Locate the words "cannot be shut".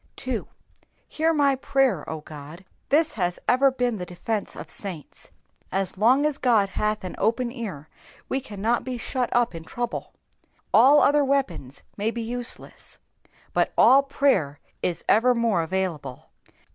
8.41-9.29